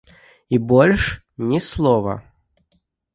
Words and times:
І 0.57 0.59
больш 0.71 1.03
ні 1.51 1.59
слова. 1.69 2.15